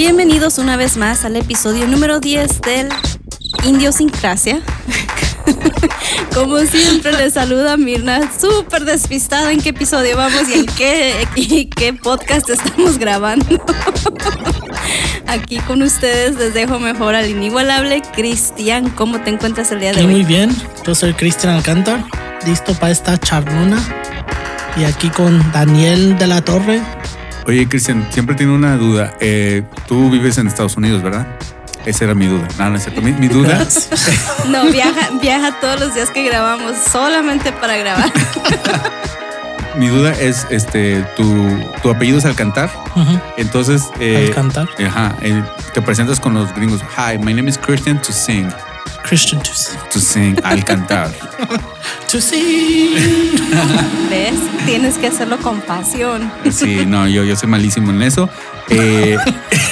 [0.00, 2.88] Bienvenidos una vez más al episodio número 10 del
[3.64, 4.62] Indiosincrasia.
[6.34, 11.66] Como siempre les saluda Mirna, súper despistada en qué episodio vamos y en qué, y
[11.66, 13.44] qué podcast estamos grabando.
[15.26, 18.88] Aquí con ustedes les dejo mejor al inigualable Cristian.
[18.88, 20.06] ¿Cómo te encuentras el día de hoy?
[20.06, 20.50] muy bien,
[20.86, 22.02] yo soy Cristian Alcántar,
[22.46, 23.78] listo para esta charlona.
[24.78, 26.80] Y aquí con Daniel de la Torre.
[27.50, 29.16] Oye, Cristian, siempre tengo una duda.
[29.18, 31.26] Eh, tú vives en Estados Unidos, ¿verdad?
[31.84, 32.46] Esa era mi duda.
[32.60, 33.02] No, no es cierto.
[33.02, 33.66] Mi, mi duda.
[34.48, 38.12] No, viaja, viaja todos los días que grabamos solamente para grabar.
[39.76, 41.48] mi duda es, este, tu,
[41.82, 42.70] tu apellido es Alcantar.
[42.94, 44.68] Ujú, Entonces, eh, Alcántar.
[44.86, 45.42] ajá, eh,
[45.74, 46.82] te presentas con los gringos.
[46.96, 48.48] Hi, my name is Christian to sing.
[49.10, 49.76] Christian to see.
[49.90, 51.10] To sing, Alcantar.
[52.12, 52.94] To see.
[54.08, 54.38] ¿Ves?
[54.64, 56.30] Tienes que hacerlo con pasión.
[56.52, 58.30] Sí, no, yo, yo soy malísimo en eso.
[58.68, 59.16] Eh,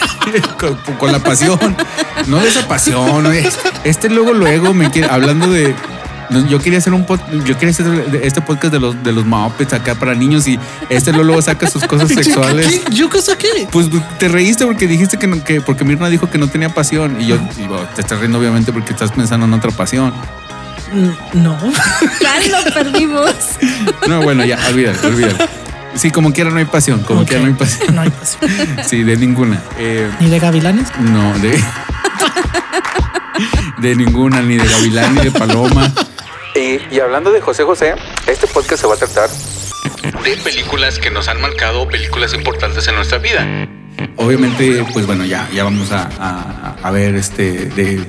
[0.59, 1.57] con, con la pasión.
[2.27, 3.33] No de esa pasión.
[3.85, 5.73] Este luego, luego me quiere, hablando de.
[6.49, 9.73] Yo quería hacer un pod- yo quería hacer este podcast de los de los Muppets
[9.73, 10.59] acá para niños y
[10.91, 12.67] este luego, saca sus cosas sexuales.
[12.87, 12.95] ¿Qué?
[12.95, 13.67] ¿Yo qué saqué?
[13.71, 13.87] Pues
[14.19, 17.27] te reíste porque dijiste que, no, que porque Mirna dijo que no tenía pasión y
[17.27, 20.13] yo digo, te estás riendo obviamente porque estás pensando en otra pasión.
[20.93, 21.57] Mm, No.
[22.21, 23.31] Ya lo perdimos.
[24.09, 25.39] No, bueno, ya, olvídalo, olvídalo.
[25.95, 27.95] Sí, como quiera no hay pasión, como Ok, quiera no hay pasión.
[27.95, 28.51] No hay pasión.
[28.87, 29.61] Sí, de ninguna.
[29.79, 30.89] Eh, ¿Ni de gavilanes?
[31.01, 31.59] No, de.
[33.79, 35.93] de ninguna, ni de Gavilán, ni de Paloma.
[36.59, 37.95] Y, y hablando de José José,
[38.27, 39.31] este podcast se va a tratar
[40.25, 43.47] de películas que nos han marcado, películas importantes en nuestra vida.
[44.17, 48.05] Obviamente, pues bueno, ya, ya vamos a, a- a ver este de.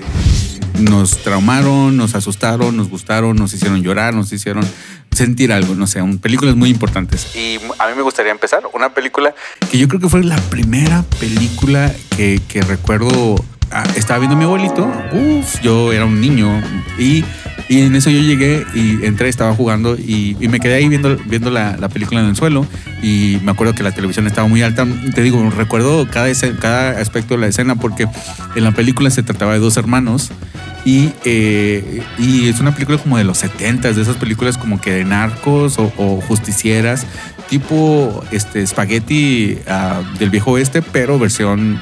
[0.79, 4.65] Nos traumaron, nos asustaron, nos gustaron, nos hicieron llorar, nos hicieron
[5.11, 7.35] sentir algo, no sé, un- películas muy importantes.
[7.35, 9.35] Y a mí me gustaría empezar una película
[9.69, 13.35] que yo creo que fue la primera película que, que recuerdo.
[13.71, 16.61] ah, estaba viendo a mi abuelito, uff, yo era un niño
[16.97, 17.25] y,
[17.69, 21.51] y en eso yo llegué y entré, estaba jugando y, me quedé ahí viendo, viendo
[21.51, 22.65] la, la película en el suelo
[23.03, 24.87] y me acuerdo que la televisión estaba muy alta.
[25.13, 26.27] Te digo, recuerdo cada,
[26.59, 28.07] cada aspecto de la escena porque
[28.55, 30.31] en la película se trataba de dos hermanos
[30.83, 34.91] y, eh, y es una película como de los 70 de esas películas como que
[34.91, 37.05] de narcos o, justicieras,
[37.51, 41.79] tipo este, espagueti ah, del viejo oeste, pero versión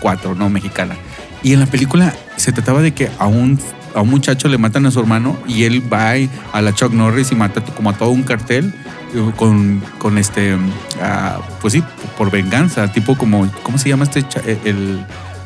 [0.00, 0.48] 4, ¿no?
[0.48, 0.96] Mexicana.
[1.42, 3.60] Y en la película se trataba de que a un,
[3.94, 6.12] a un muchacho le matan a su hermano y él va
[6.52, 8.74] a la Chuck Norris y mata como a todo un cartel
[9.14, 10.56] eh, con, con este,
[11.02, 11.82] ah, pues sí,
[12.18, 14.22] por venganza, tipo como, ¿cómo se llama este?
[14.26, 15.04] cha- El,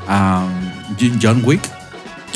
[0.09, 0.45] ah,
[1.21, 1.61] John Wick.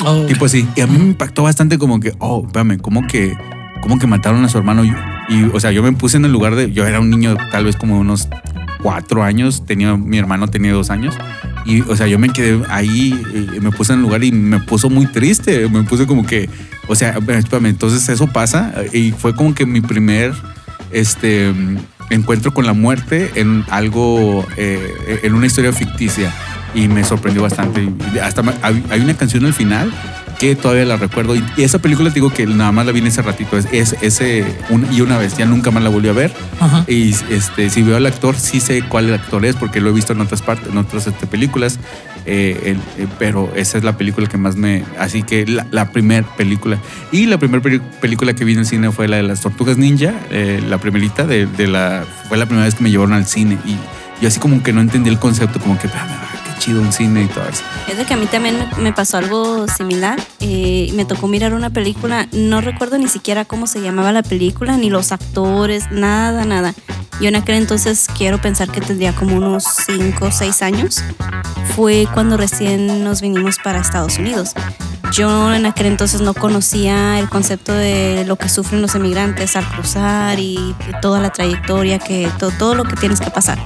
[0.05, 0.69] Oh, Tipo así.
[0.77, 3.37] Y a mí me impactó bastante como que, oh, espérame, ¿cómo que,
[3.81, 4.85] cómo que mataron a su hermano?
[4.85, 4.93] Y,
[5.29, 7.65] y, o sea, yo me puse en el lugar de, yo era un niño tal
[7.65, 8.29] vez como unos
[8.85, 11.15] cuatro años, tenía, mi hermano tenía dos años.
[11.65, 14.61] Y, o sea, yo me quedé ahí, eh, me puse en el lugar y me
[14.61, 15.71] puso muy triste.
[15.71, 16.51] Me puse como que,
[16.87, 18.75] o sea, espérame, entonces eso pasa.
[18.93, 20.35] Y fue como que mi primer,
[20.91, 21.51] este,
[22.11, 26.31] encuentro con la muerte en algo, eh, en una historia ficticia
[26.75, 27.89] y me sorprendió bastante.
[28.23, 29.91] Hasta hay una canción al final
[30.39, 33.07] que todavía la recuerdo y esa película te digo que nada más la vi en
[33.07, 36.13] ese ratito, es, es- ese un- y una vez, ya nunca más la volví a
[36.13, 36.33] ver.
[36.61, 36.85] Ajá.
[36.89, 40.13] Y este, si veo al actor, sí sé cuál actor es porque lo he visto
[40.13, 41.79] en otras partes, en otras este, películas.
[42.27, 42.59] eh,
[42.99, 44.83] el- eh, pero esa es la película que más me.
[44.99, 46.79] Así que la, la primera película.
[47.13, 47.63] Y la primera
[48.01, 51.25] película que vi en el cine fue la de las Tortugas Ninja, eh, la primerita
[51.27, 52.05] de, de la.
[52.29, 53.59] Fue la primera vez que me llevaron al cine.
[53.67, 53.77] Y
[54.23, 56.07] yo así como que no entendí el concepto, como que, "Ah,
[56.47, 57.63] qué chido un cine y todo eso.
[57.89, 60.19] Es de que a mí también me, pasó algo similar.
[60.41, 64.77] Eh, me tocó mirar una película, no recuerdo ni siquiera cómo se llamaba la película,
[64.77, 66.75] ni los actores, nada, nada.
[67.21, 71.05] Yo en aquel entonces quiero pensar que tendría como unos 5 o 6 años.
[71.77, 74.53] Fue cuando recién nos vinimos para Estados Unidos.
[75.13, 79.65] Yo en aquel entonces no conocía el concepto de lo que sufren los emigrantes al
[79.69, 83.59] cruzar y toda la trayectoria, que to- todo lo que tienes que pasar.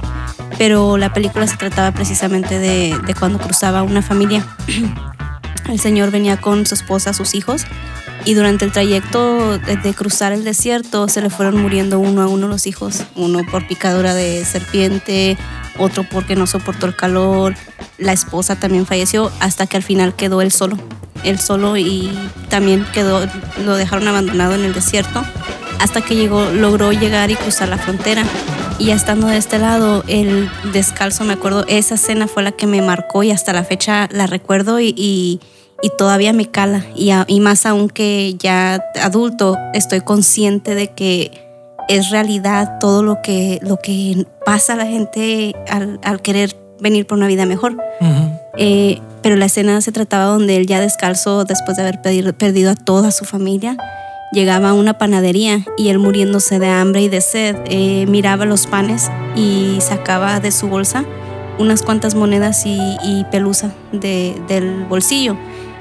[0.59, 4.45] Pero la película se trataba precisamente de, de cuando cruzaba una familia.
[5.67, 7.65] El señor venía con su esposa, sus hijos,
[8.25, 12.27] y durante el trayecto de, de cruzar el desierto se le fueron muriendo uno a
[12.27, 15.37] uno los hijos, uno por picadura de serpiente,
[15.77, 17.55] otro porque no soportó el calor,
[17.97, 20.77] la esposa también falleció hasta que al final quedó él solo,
[21.23, 22.09] él solo y
[22.49, 23.25] también quedó,
[23.65, 25.23] lo dejaron abandonado en el desierto
[25.79, 28.23] hasta que llegó, logró llegar y cruzar la frontera.
[28.79, 32.65] Y ya estando de este lado, el descalzo, me acuerdo, esa escena fue la que
[32.67, 35.39] me marcó y hasta la fecha la recuerdo y, y,
[35.97, 36.85] todavía me cala.
[36.95, 41.31] Y, a- y más aún que ya adulto, estoy consciente de que
[41.89, 47.05] es realidad todo lo que, lo que pasa a la gente al, al querer venir
[47.07, 47.73] por una vida mejor.
[48.01, 48.28] Ujú.
[48.59, 52.75] Eh, pero la escena se trataba donde él ya descalzo, después de haber perdido a
[52.75, 53.77] toda su familia,
[54.31, 58.67] llegaba a una panadería y él muriéndose de hambre y de sed, eh, miraba los
[58.67, 61.05] panes y sacaba de su bolsa
[61.57, 65.35] unas cuantas monedas y, pelusa del bolsillo.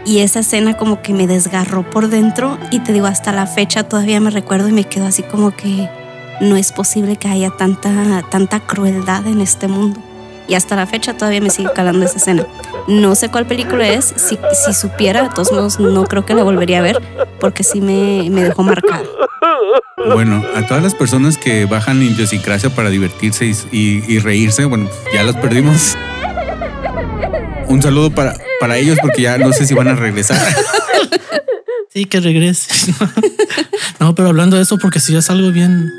[0.05, 3.85] Y esa escena como que me desgarró por dentro y te digo, hasta la fecha
[3.85, 5.89] todavía me recuerdo y me quedo así como que
[6.41, 10.01] no es posible que haya tanta, tanta crueldad en este mundo.
[10.49, 12.47] Y hasta la fecha todavía me sigue calando esa escena.
[12.87, 16.43] No sé cuál película es, si, si supiera, de todos modos no creo que la
[16.43, 17.03] volvería a ver
[17.39, 19.05] porque sí me, me dejó marcado.
[20.06, 25.37] Bueno, a todas las personas que bajan idiosincrasia para divertirse y, reírse, bueno, ya las
[25.37, 25.97] perdimos.
[27.67, 30.41] Un saludo para, para ellos porque ya no sé si van a regresar.
[31.91, 32.94] Sí, que regresen.
[34.01, 35.91] No, pero hablando de eso, porque si es algo bien,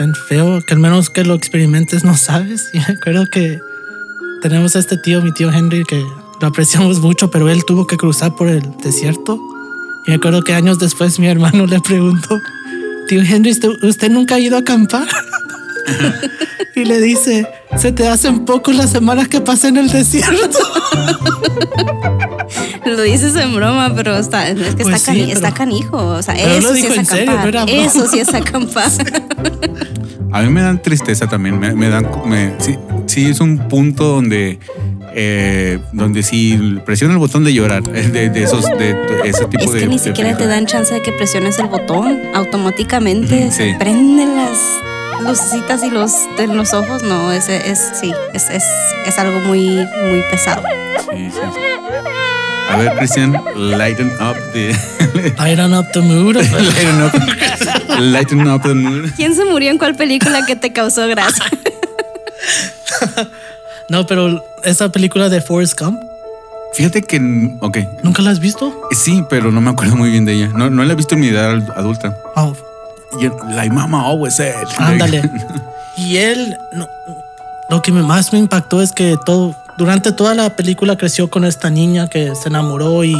[0.00, 2.70] bien feo, que al menos que lo experimentes no sabes.
[2.72, 3.60] Y me acuerdo que
[4.42, 6.02] tenemos a este tío, mi tío Henry, que
[6.40, 9.38] lo apreciamos mucho, pero él tuvo que cruzar por el desierto.
[10.06, 12.40] Y me acuerdo que años después mi hermano le preguntó,
[13.08, 15.06] tío Henry, ¿usted nunca ha ido a acampar?
[16.74, 17.46] y le dice,
[17.76, 20.58] se te hacen pocos las semanas que pasé en el desierto.
[22.86, 25.96] Lo dices en broma, pero está, es que está, pues canijo.
[25.96, 27.68] O sea, eso sí es acampar.
[27.68, 28.90] eso sí es acampar.
[30.32, 31.58] A mí me dan tristeza también.
[31.58, 32.06] Me, dan.
[32.58, 34.58] sí, sí, es un punto donde
[35.14, 39.80] eh, donde si presiona el botón de llorar, de, esos, de, ese tipo es de.
[39.80, 44.58] Que ni siquiera te dan chance de que presiones el botón, automáticamente se prenden las
[45.22, 47.02] lucecitas y los de los ojos.
[47.02, 48.64] No, es, es sí, es, es,
[49.06, 50.62] es algo muy, muy pesado.
[52.70, 54.74] A ver, Cristian, lighten up the.
[55.38, 56.36] lighten up the mood.
[56.36, 59.10] lighten, up, lighten up the mood.
[59.16, 61.44] ¿Quién se murió en cuál película que te causó grasa?
[63.88, 66.00] No, pero esa película de Forrest Gump.
[66.74, 67.18] Fíjate que,
[67.60, 67.78] ok.
[68.04, 68.72] ¿Nunca la has visto?
[68.92, 70.48] Sí, pero no me acuerdo muy bien de ella.
[70.54, 72.16] No, no la he visto en mi edad adulta.
[72.36, 72.54] Oh.
[73.54, 74.54] Like mama always said.
[74.78, 75.22] Ándale.
[75.96, 76.56] y él,
[77.68, 81.70] lo que más me impactó es que todo, durante toda la película creció con esta
[81.70, 83.16] niña que se enamoró y,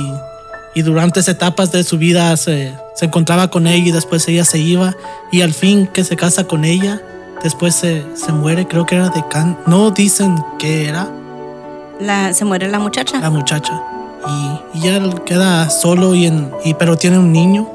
[0.75, 4.45] y durante esas etapas de su vida se, se encontraba con ella y después ella
[4.45, 4.95] se iba
[5.33, 7.01] y al fin que se casa con ella
[7.43, 9.59] Después se, muere, creo que era de can.
[9.67, 11.09] No dicen qué era.
[11.99, 13.19] La, se muere la muchacha.
[13.19, 13.83] La muchacha.
[14.29, 17.67] Y, y ya queda solo y, en, y pero tiene un niño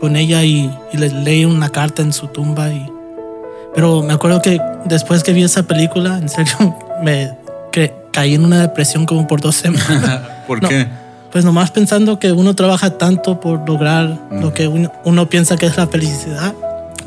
[0.00, 2.70] con ella y, le lee una carta en su tumba.
[2.70, 2.90] Y,
[3.74, 7.36] pero me acuerdo que después que vi esa película, en serio, me
[8.12, 10.20] caí en una depresión como por dos semanas.
[10.46, 10.88] ¿Por qué?
[11.30, 14.52] Pues nomás pensando que uno trabaja tanto por lograr lo mm.
[14.52, 16.54] que uno, uno piensa que es la felicidad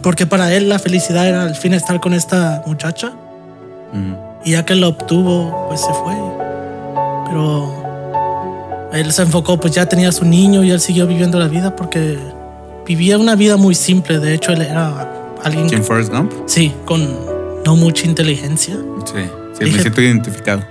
[0.04, 3.13] porque para él la felicidad era al fin estar con esta muchacha.
[4.44, 6.13] Y ya que lo obtuvo, pues se fue.
[7.28, 11.75] Pero él se enfocó, pues ya tenía su niño y él siguió viviendo la vida
[11.75, 12.19] porque
[12.85, 14.19] vivía una vida muy simple.
[14.19, 15.09] De hecho, él era
[15.44, 15.68] alguien...
[15.68, 16.31] ¿Quién, Forrest Gump?
[16.45, 17.07] Sí, con
[17.65, 18.75] no mucha inteligencia.
[19.06, 20.63] Sí, sí, me siento identificado.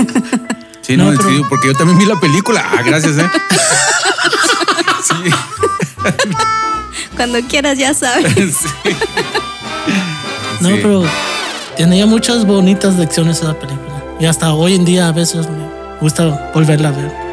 [0.82, 1.12] sí, no,
[1.48, 2.64] porque yo también vi la película.
[2.70, 3.30] Ah, gracias, ¿eh?
[5.02, 5.30] sí.
[7.16, 8.58] Cuando quieras, ya sabes.
[10.60, 11.04] No, pero
[11.74, 14.04] tenía muchas bonitas lecciones esa película.
[14.20, 15.66] Y hasta hoy en día a veces me
[16.02, 17.29] gusta volverla a ver.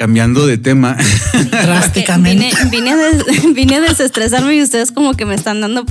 [0.00, 0.96] Cambiando de tema.
[1.50, 2.48] Drásticamente.
[2.70, 5.84] Vine, a desestresarme y ustedes como que me están dando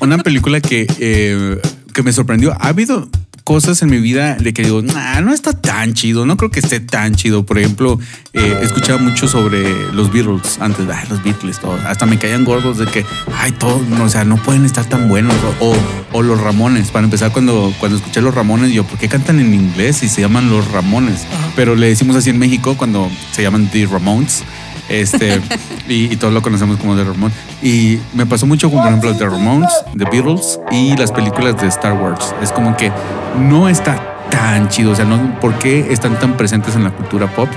[0.00, 1.60] una, película que, eh,
[1.92, 2.52] que me sorprendió.
[2.52, 3.10] Ha habido
[3.46, 6.58] cosas en mi vida de que digo, nah, no está tan chido, no creo que
[6.58, 7.46] esté tan chido.
[7.46, 7.96] Por ejemplo,
[8.32, 11.78] eh, escuchaba mucho sobre los Beatles antes, los Beatles, todo.
[11.86, 13.06] Hasta me caían gordos de que,
[13.38, 15.36] ay, todo, o sea, no pueden estar tan buenos.
[15.60, 15.76] O,
[16.12, 19.54] o los Ramones, para empezar, cuando, cuando escuché los Ramones, yo, ¿por qué cantan en
[19.54, 21.24] inglés y se llaman los Ramones?
[21.54, 24.42] Pero le decimos así en México cuando se llaman The Ramones.
[24.88, 25.40] Este,
[25.88, 27.36] y, todos lo conocemos como The Ramones.
[27.62, 31.68] Y me pasó mucho con, por ejemplo, The Ramones, The Beatles y las películas de
[31.68, 32.34] Star Wars.
[32.42, 32.90] Es como que
[33.38, 34.92] no está tan chido.
[34.92, 37.48] O sea, no, ¿por qué están tan presentes en la cultura pop?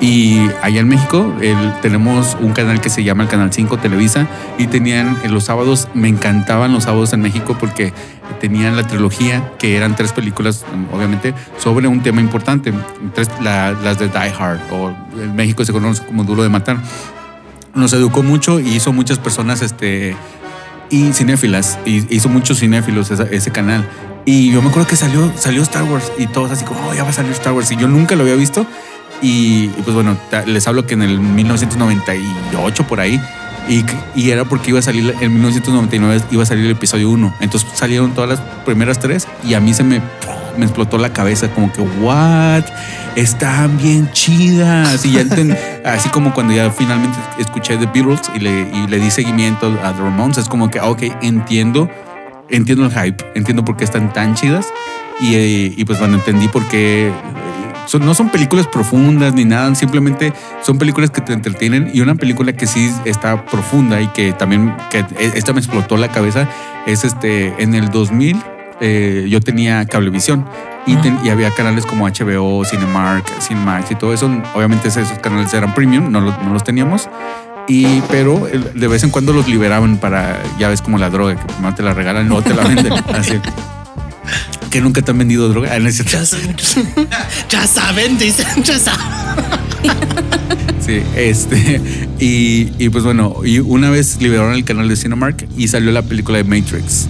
[0.00, 1.34] Y allá en México
[1.82, 4.26] tenemos un canal que se llama el Canal 5 Televisa
[4.56, 7.92] y tenían en los sábados, me encantaban los sábados en México porque
[8.40, 12.72] tenían la trilogía, que eran tres películas, obviamente, sobre un tema importante.
[13.42, 16.78] las de Die Hard o en México se conoce como Duro de Matar.
[17.74, 20.16] Nos educó mucho y hizo muchas personas este,
[20.88, 23.86] y cinéfilas, y hizo muchos cinéfilos ese canal.
[24.24, 27.04] Y yo me acuerdo que salió, salió Star Wars y todos así como, oh, ya
[27.04, 27.70] va a salir Star Wars.
[27.70, 28.66] Y yo nunca lo había visto.
[29.22, 33.20] Y, pues bueno, les hablo que en el 1998 por ahí
[33.68, 33.84] Y,
[34.14, 37.34] y, era porque iba a salir en 1999, iba a salir el episodio 1.
[37.40, 40.00] Entonces salieron todas las primeras tres y a mí se me,
[40.56, 42.64] me explotó la cabeza como que, what?
[43.16, 45.04] Están bien chidas.
[45.04, 45.24] Y ya
[45.84, 49.92] así como cuando ya finalmente escuché The Beatles y le, y le di seguimiento a
[49.92, 51.88] The Ramones, es como que, ok, entiendo,
[52.48, 54.66] entiendo el hype, entiendo por qué están tan chidas.
[55.20, 57.12] Y, eh, y pues bueno, entendí por qué
[57.98, 60.32] no son películas profundas ni nada, simplemente
[60.62, 64.74] son películas que te entretienen y una película que sí está profunda y que también,
[64.90, 66.48] que e, esta me explotó la cabeza,
[66.86, 68.36] es este, en el 2000
[68.82, 70.46] eh, yo tenía cablevisión
[70.86, 74.30] y, y, había canales como HBO, Cinemark, Cinemax y todo eso.
[74.54, 77.10] Obviamente esos canales eran premium, no los, no los teníamos.
[77.68, 81.44] Y, pero de vez en cuando los liberaban para, ya ves como la droga, que
[81.44, 82.92] primero te la regalan luego te la venden.
[83.14, 83.38] Así
[84.70, 85.70] que nunca te han vendido droga.
[85.72, 86.56] Ah, ya, saben,
[87.50, 89.06] ya saben, dicen, ya saben.
[90.84, 91.80] Sí, este.
[92.18, 96.02] Y, y, pues bueno, y una vez liberaron el canal de Cinemark y salió la
[96.02, 97.08] película de Matrix.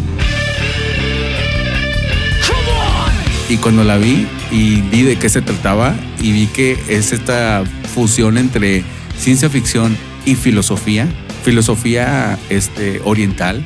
[3.48, 7.64] Y cuando la vi y vi de qué se trataba y vi que es esta
[7.94, 8.84] fusión entre
[9.18, 11.08] ciencia ficción y filosofía,
[11.42, 13.64] filosofía este, oriental,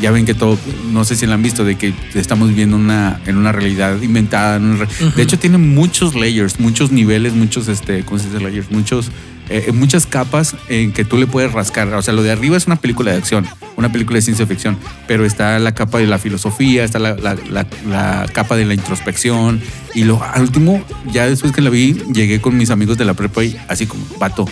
[0.00, 0.58] ya ven que todo,
[0.90, 4.58] no sé si lo han visto, de que estamos viviendo una, en una realidad inventada.
[4.58, 8.70] De hecho, tiene muchos layers, muchos niveles, muchos, este, ¿cómo se dice layers?
[8.70, 9.10] Muchos,
[9.48, 11.92] eh, muchas capas en que tú le puedes rascar.
[11.94, 14.76] O sea, lo de arriba es una película de acción, una película de ciencia ficción,
[15.06, 19.60] pero está la capa de la filosofía, está la, la capa de la introspección.
[19.94, 23.44] Y lo último, ya después que la vi, llegué con mis amigos de la prepa
[23.44, 24.46] y así como, vato,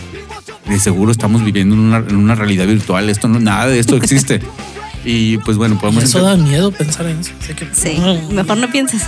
[0.69, 3.11] de seguro estamos viviendo en una, en una realidad virtual.
[3.11, 4.41] Esto no, nada de esto existe.
[5.05, 6.05] Y pues bueno, podemos.
[6.05, 7.33] Eso da miedo pensar en eso.
[7.73, 7.99] sí,
[8.31, 9.03] mejor no pienses.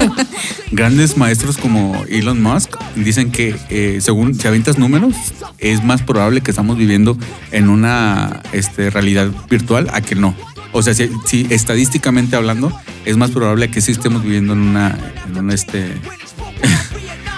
[0.72, 5.14] Grandes maestros como Elon Musk dicen que, eh, según si aventas números,
[5.58, 7.16] es más probable que estamos viviendo
[7.50, 10.34] en una este, realidad virtual a que no.
[10.72, 12.72] O sea, si, estadísticamente hablando,
[13.04, 14.98] es más probable que sí estemos viviendo en una,
[15.28, 15.94] en una este,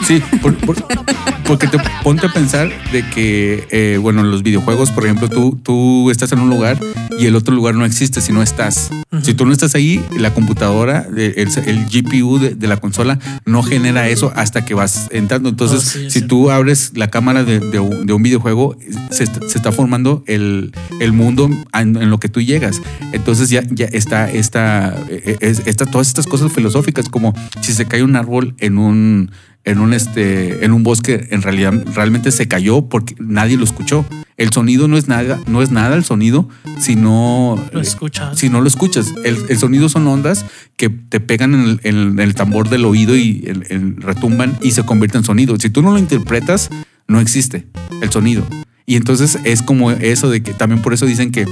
[0.06, 0.22] Sí,
[1.46, 6.10] porque te ponte a pensar de que, eh, bueno, los videojuegos, por ejemplo, tú, tú
[6.10, 6.78] estás en un lugar
[7.18, 8.90] y el otro lugar no existe si no estás.
[9.22, 14.32] Si tú no estás ahí, la computadora, el, GPU de, la consola no genera eso
[14.34, 15.48] hasta que vas entrando.
[15.48, 18.76] Entonces, oh, si tú abres la cámara de, un videojuego,
[19.10, 20.72] se, está formando el,
[21.12, 22.82] mundo en, lo que tú llegas.
[23.12, 27.32] Entonces ya, ya está, está, e, e, está todas estas cosas filosóficas, como
[27.62, 29.30] si se cae un árbol en un
[29.64, 34.04] en un, este, en un bosque, en realidad realmente se cayó porque nadie lo escuchó.
[34.36, 38.38] El sonido no es nada, no es nada el sonido si no lo escuchas.
[38.38, 39.14] Si no lo escuchas.
[39.24, 40.44] El, sonido son ondas
[40.76, 43.42] que te pegan en el, tambor del oído y
[43.98, 45.56] retumban y se convierten en sonido.
[45.58, 46.70] Si tú no lo interpretas,
[47.06, 47.66] no existe
[48.02, 48.44] el sonido.
[48.86, 51.46] Y entonces es como eso de que también por eso dicen que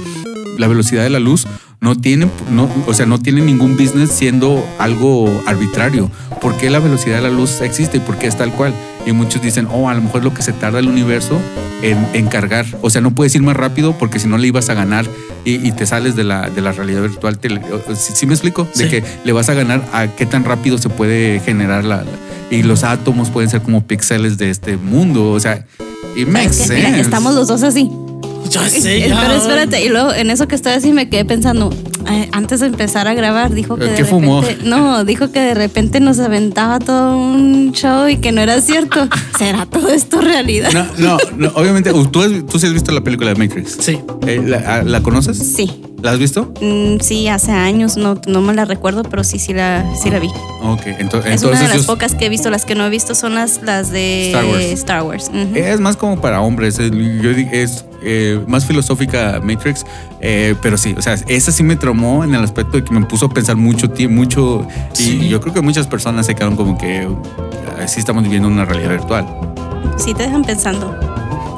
[0.57, 1.45] la velocidad de la luz
[1.83, 6.09] no tiene, no, o sea, no tiene ningún business siendo algo arbitrario.
[6.41, 8.73] ¿Por qué la velocidad de la luz existe y por qué es tal cual?
[9.05, 11.37] Y muchos dicen, oh, a lo mejor es lo que se tarda el universo
[11.81, 12.65] en, cargar.
[12.81, 15.05] O sea, no puedes ir más rápido porque si no le ibas a ganar
[15.43, 17.37] y, te sales de la, de la realidad virtual.
[17.95, 18.65] ¿Sí, me explico?
[18.75, 22.05] De que le vas a ganar a qué tan rápido se puede generar la,
[22.49, 25.31] y los átomos pueden ser como píxeles de este mundo.
[25.31, 25.65] O sea,
[26.15, 27.01] y makes sense.
[27.01, 27.91] estamos los dos así.
[28.49, 29.19] Ya sé, ya.
[29.21, 31.71] Pero espérate, y luego en eso que estoy así me quedé pensando,
[32.09, 34.43] eh, antes de empezar a grabar, dijo que de ¿Qué repente, fumó?
[34.63, 39.07] no, dijo que de repente nos aventaba todo un show y que no era cierto.
[39.37, 40.71] ¿Será todo esto realidad?
[40.97, 43.77] No, no, obviamente, ¿tú, tú sí has visto la película de Matrix.
[43.79, 43.99] Sí.
[44.27, 45.37] Eh, ¿la, ¿la, conoces?
[45.37, 45.71] Sí.
[46.01, 46.53] ¿La has visto?
[46.61, 50.19] Mm, sí, hace años, no, no me la recuerdo, pero sí, sí la, sí la
[50.19, 50.27] vi.
[50.61, 51.33] Ok, entonces.
[51.33, 53.61] Es una de las pocas que he visto, las que no he visto son las,
[53.63, 54.31] las de
[54.73, 55.31] Star Wars.
[55.55, 59.85] Es más como para hombres, yo es eh, más filosófica Matrix,
[60.19, 63.05] eh, pero sí, o sea, esa sí me traumó en el aspecto de que me
[63.05, 64.67] puso a pensar mucho, mucho,
[64.97, 67.07] y yo creo que muchas personas se quedaron como que
[67.87, 69.25] sí estamos viviendo una realidad virtual.
[69.97, 70.97] Sí, te dejan pensando.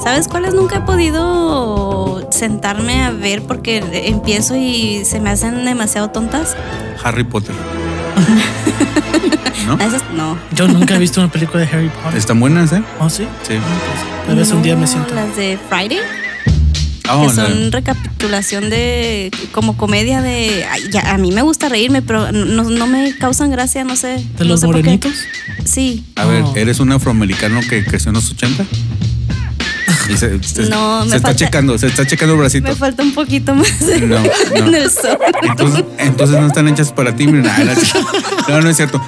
[0.04, 6.10] ¿Sabes cuáles nunca he podido sentarme a ver porque empiezo y se me hacen demasiado
[6.10, 6.56] tontas?
[7.04, 7.56] Harry Potter.
[9.66, 9.78] ¿No?
[10.14, 10.38] no.
[10.52, 12.18] Yo nunca he visto una película de Harry Potter.
[12.18, 12.84] ¿Están buenas, eh?
[13.00, 13.28] ¿Oh, sí?
[13.42, 13.56] Sí.
[14.30, 15.16] A veces un día me siento.
[15.16, 15.98] ¿Las de Friday?
[17.10, 22.32] Oh, que son recapitulación de como comedia de ya, a mí me gusta reírme pero
[22.32, 25.14] no, me causan gracia no sé de los morenitos
[25.64, 28.66] sí a ver eres un afroamericano que creció en los 80
[30.18, 32.70] se, no, se está checando, se está checando el bracito.
[32.70, 35.18] Me falta un poquito más en el sol.
[35.98, 37.26] Entonces, no están hechas para ti.
[37.26, 39.02] No, no es cierto.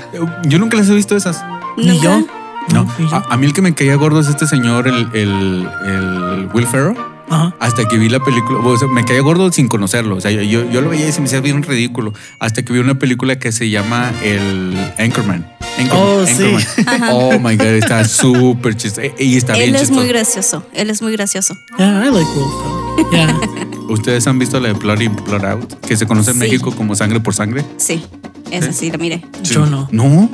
[0.46, 1.44] Yo nunca las he visto esas.
[1.78, 2.26] Ni yo.
[2.74, 2.88] No.
[3.30, 6.98] A, mí el que me caía gordo es este señor, el, el, el Will Ferrell
[7.30, 7.56] Ajá.
[7.60, 10.16] Hasta que vi la película, o sea, me caía gordo sin conocerlo.
[10.16, 12.14] O sea, yo, yo, yo lo veía y se me hacía bien ridículo.
[12.40, 15.46] Hasta que vi una película que se llama El Anchorman.
[15.78, 16.44] Anchorman, Oh, sí.
[16.86, 17.10] Anchorman.
[17.14, 19.08] Oh my God, está súper chistoso.
[19.20, 20.00] Y está Él bien es chistoso.
[20.00, 20.66] muy gracioso.
[20.74, 21.54] Él es muy gracioso.
[21.78, 23.12] Yeah, I like Ferrell.
[23.12, 23.40] Yeah.
[23.90, 25.74] ¿Ustedes han visto la de Blood In, Blood Out?
[25.86, 26.40] Que se conoce en Sí.
[26.42, 27.64] México como Sangre por Sangre.
[27.78, 28.04] Sí,
[28.52, 29.24] esa sí, la mire.
[29.44, 29.88] Yo no.
[29.92, 30.30] ¿No?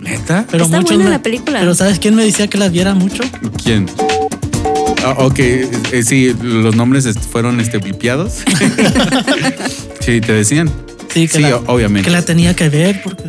[0.00, 0.44] ¿Neta?
[0.50, 1.60] Pero Está muchos buena me- la película.
[1.60, 3.22] Pero ¿sabes quién me decía que la viera mucho?
[3.62, 3.86] ¿Quién?
[5.04, 8.38] Ah, ok, eh, sí, los nombres fueron este, blipeados.
[10.00, 10.70] sí, te decían.
[11.12, 12.08] Sí, que Sí, la, obviamente.
[12.08, 13.22] Que la tenía que ver porque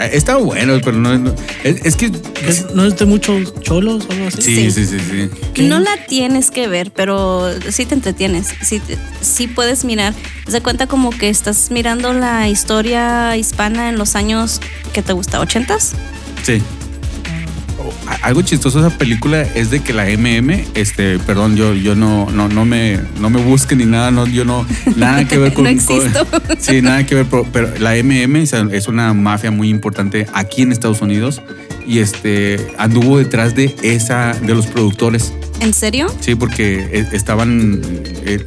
[0.00, 1.32] Ah, Está bueno, pero no, no-
[1.62, 2.10] es, es que...
[2.48, 4.42] es- no es de muchos cholos o algo así.
[4.42, 5.62] Sí, sí, sí, sí.
[5.62, 8.48] No la tienes que ver, pero sí te entretienes.
[8.60, 8.80] Sí,
[9.20, 10.12] sí puedes mirar.
[10.48, 14.60] Se cuenta como que estás mirando la historia hispana en los años
[14.92, 15.92] que te gusta, ¿ochentas?
[16.42, 16.60] Sí.
[18.22, 22.30] Algo chistoso de esa película es de que la MM, este, perdón, yo, yo no,
[22.30, 25.64] no, no me, no me busquen ni nada, no, yo no, nada que ver con.
[25.64, 26.26] No existo.
[26.26, 30.26] con- sí, nada que ver, pero, pero la MM es, es una mafia muy importante
[30.34, 31.42] aquí en Estados Unidos
[31.86, 35.32] y este anduvo detrás de esa, de los productores.
[35.60, 36.06] ¿En serio?
[36.20, 37.80] Sí, porque eh, estaban,
[38.26, 38.44] eh,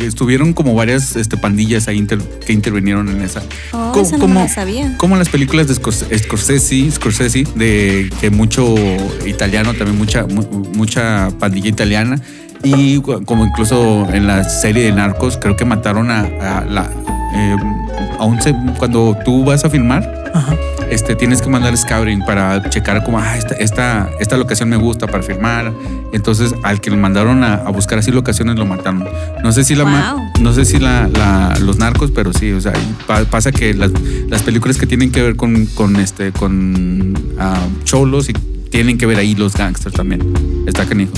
[0.00, 3.42] estuvieron como varias este, pandillas ahí inter- que intervinieron en esa.
[3.72, 4.96] Oh, Co- esa no me la sabía.
[4.98, 8.74] Como las películas de Scors- Scorsese, Scorsese, de que mucho
[9.26, 12.20] italiano, también mucha, mu- mucha pandilla italiana.
[12.62, 16.20] Y como incluso en la serie de Narcos, creo que mataron a,
[16.58, 16.90] a la.
[17.34, 17.56] Eh,
[18.18, 20.54] a un se- cuando tú vas a filmar, Ajá.
[20.90, 25.06] este, tienes que mandar scouting para checar como, ah, esta, esta, esta locación me gusta
[25.06, 25.72] para filmar.
[26.12, 29.06] Entonces, al que lo mandaron a, a buscar así locaciones, lo mataron.
[29.44, 30.22] No sé si la, Wow.
[30.40, 32.72] no sé si la, la- los narcos, pero sí, o sea,
[33.30, 33.90] pasa que las,
[34.28, 38.32] las películas que tienen que ver con, con este, con ah, cholos y
[38.70, 40.20] tienen que ver ahí los gangsters también.
[40.66, 41.12] Está canijo.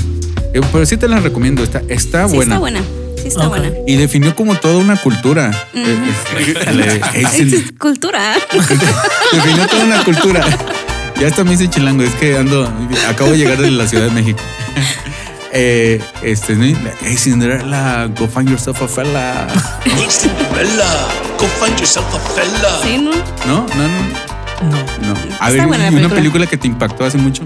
[0.54, 2.54] Eh, pero sí te la recomiendo, está, está Sí, buena.
[2.57, 2.81] está buena.
[3.23, 3.49] Sí, está Ok.
[3.50, 3.71] buena.
[3.87, 5.50] Y definió como toda una cultura.
[5.73, 5.97] Eh,
[6.37, 8.35] eh, es- cultura.
[9.33, 10.45] Definió toda una cultura.
[11.21, 12.71] Ya hasta me hice chilango, es que ando,
[13.09, 14.41] acabo de llegar de la Ciudad de México.
[15.55, 16.64] Eh, este, ¿no?
[17.03, 19.47] hey Cinderella, go find yourself a fella.
[19.85, 20.87] Hey Cinderella,
[21.38, 22.81] go find yourself a fella.
[22.83, 23.11] Sí, ¿no?
[23.47, 25.14] No, no, no, No.
[25.14, 25.37] no.
[25.40, 26.14] A ver, buena la ¿y una película.
[26.14, 27.42] película que te impactó hace mucho?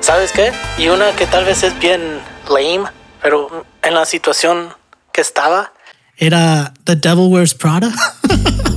[0.00, 0.52] ¿Sabes qué?
[0.76, 2.02] Y una que tal vez es bien
[2.46, 2.90] lame,
[3.22, 4.68] pero en la situación
[5.14, 5.72] que estaba.
[6.18, 7.90] Era The Devil Wears Prada.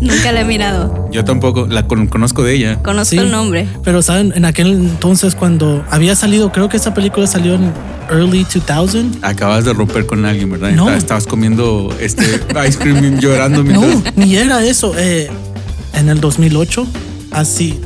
[0.00, 1.08] Nunca la he mirado.
[1.10, 2.82] Yo tampoco, la con- conozco de ella.
[2.82, 3.18] Conozco Sí.
[3.18, 3.66] el nombre.
[3.84, 7.72] Pero saben, en aquel entonces cuando había salido, creo que esa película salió en
[8.10, 9.20] early 2000.
[9.22, 10.70] Acabas de romper con alguien, ¿verdad?
[10.72, 10.84] No.
[10.90, 12.22] Estabas- Estabas comiendo este
[12.68, 13.82] ice cream llorando No,
[14.16, 14.92] ni era eso.
[14.98, 15.30] Eh,
[15.94, 16.86] en el 2008,
[17.30, 17.80] así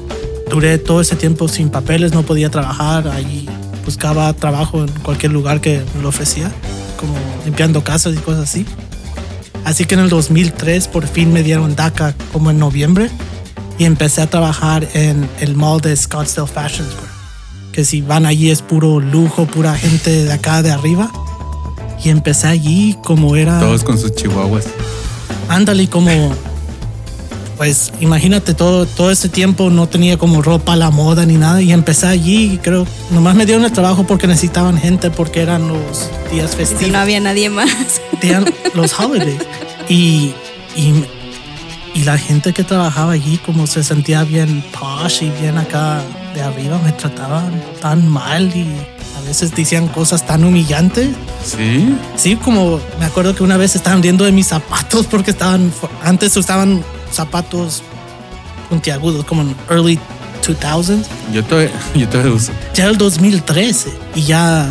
[0.50, 3.06] duré todo ese tiempo sin papeles, no podía trabajar.
[3.08, 3.48] Ahí
[3.84, 6.50] buscaba trabajo en cualquier lugar que me lo ofrecía,
[6.98, 8.66] como limpiando casas y cosas así.
[9.64, 13.10] Así que en el 2003 por fin me dieron DACA como en noviembre
[13.78, 17.12] y empecé a trabajar en el mall de Scottsdale Fashion Square.
[17.72, 21.10] Que si van allí es puro lujo, pura gente de acá de arriba.
[22.02, 23.58] Y empecé allí como era...
[23.60, 24.66] Todos con sus chihuahuas.
[25.48, 26.34] Ándale, como.
[27.58, 31.60] Pues imagínate, todo, todo ese tiempo no tenía como ropa a la moda ni nada.
[31.60, 32.86] Y empecé allí y creo.
[33.10, 36.92] Nomás me dieron el trabajo porque necesitaban gente, porque eran los días festivos.
[36.92, 38.00] no había nadie más.
[38.22, 39.42] eran los holidays.
[39.88, 40.34] Y,
[40.76, 41.04] y,
[41.94, 46.00] y la gente que trabajaba allí, como se sentía bien posh y bien acá
[46.36, 48.68] de arriba, me trataban tan mal y
[49.16, 51.08] a veces decían cosas tan humillantes.
[51.44, 51.92] ¿Sí?
[52.14, 55.72] Sí, como me acuerdo que una vez estaban riendo de mis zapatos porque estaban
[56.04, 57.82] antes usaban zapatos
[58.68, 59.98] puntiagudos como en early
[60.46, 61.04] 2000s.
[61.32, 62.52] Yo todavía, yo todavía uso.
[62.74, 64.70] Ya el 2013 y ya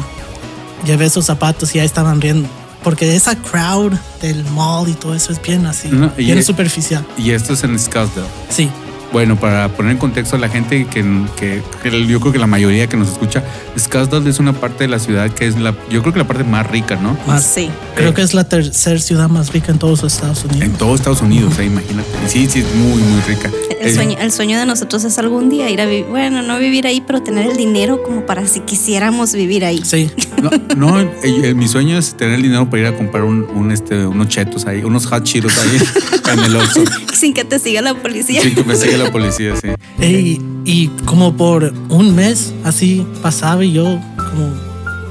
[0.86, 2.48] llevé esos zapatos y ya estaban riendo
[2.84, 6.46] porque esa crowd del mall y todo eso es bien así, No, y bien es-
[6.46, 7.06] superficial.
[7.18, 8.28] Y esto es en Scottsdale.
[8.50, 8.70] Sí,
[9.12, 11.04] Bueno, para poner en contexto a la gente que,
[11.38, 13.44] que- que yo creo que la mayoría que nos escucha,
[13.78, 16.44] Scottsdale es una parte de la ciudad que es la, yo creo que la parte
[16.44, 17.18] más rica, ¿no?
[17.26, 17.44] más.
[17.44, 17.70] Sí.
[17.96, 20.78] Creo que es la tercera ciudad más rica en todos los Estados En Unidos.
[20.78, 22.08] todo Estados Unidos, eh, imagínate.
[22.26, 23.50] Y Sí, sí, es muy, muy rica.
[23.80, 26.58] El Eh, sueño, el sueño de nosotros es algún día ir a vivir, bueno, no
[26.60, 29.82] vivir ahí, pero tener el dinero como para si quisiéramos vivir ahí.
[29.86, 33.24] Sí, No, no, eh, eh, mi sueño es tener el dinero para ir a comprar
[33.24, 35.82] un, un, este, unos chetos ahí, unos hot cheetos ahí
[36.34, 36.84] en el Oxxo.
[37.14, 38.42] Sin que te siga la policía.
[38.42, 39.70] Sin que me siga la policía, sí.
[40.00, 44.54] Ey, y como por un mes así pasaba y yo como,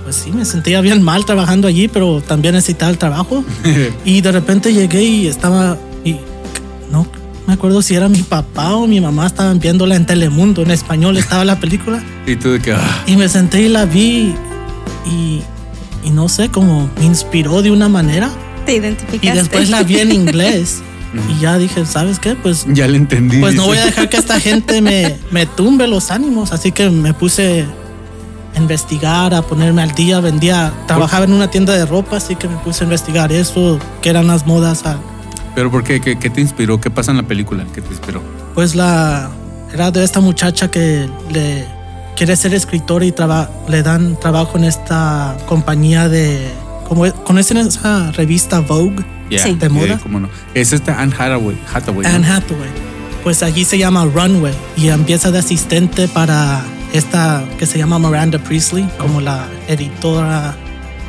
[0.05, 3.44] pues sí, me sentía bien mal trabajando allí, pero también necesitaba el trabajo.
[4.05, 6.16] Y de repente llegué y estaba, y
[6.90, 7.07] no
[7.46, 11.16] me acuerdo si era mi papá o mi mamá, estaban viéndola en Telemundo, en español
[11.16, 12.03] estaba la película.
[12.27, 14.35] Y tú de que, ah, Y me senté y la vi
[15.07, 15.40] y,
[16.05, 18.31] y no sé, como me inspiró de una manera.
[18.64, 19.27] Te identificaste.
[19.29, 20.83] Y después la vi en inglés.
[21.37, 22.35] Y ya dije, ¿sabes qué?
[22.35, 23.38] Pues, Ya le entendí.
[23.38, 26.53] pues no voy a dejar que esta gente me, me tumbe los ánimos.
[26.53, 27.64] Así que me puse
[28.55, 30.21] a investigar, a ponerme al día.
[30.21, 34.11] Vendía, trabajaba en una tienda de ropa, así que me puse a investigar eso, que
[34.11, 34.85] eran las modas.
[34.87, 34.99] a-
[35.55, 36.01] ¿Pero por qué?
[36.01, 36.81] ¿Qué, qué te inspiró?
[36.81, 37.64] ¿Qué pasa en la película?
[37.75, 38.21] ¿Qué te inspiró?
[38.55, 39.31] Pues la
[39.73, 41.66] era de esta muchacha que le
[42.14, 46.51] quiere ser escritora y traba- le dan trabajo en esta compañía de
[46.88, 49.55] como conocen esa revista Vogue Ya, Sí.
[49.55, 49.99] ¿De moda?
[49.99, 50.29] ¿Cómo no?
[50.55, 51.57] Es esta Anne Hathaway.
[51.73, 52.15] Hathaway ¿no?
[52.15, 52.71] Anne Hathaway.
[53.25, 56.62] Pues allí se llama Runway y empieza de asistente para
[56.93, 60.55] esta que se llama Miranda Priestley, como la editora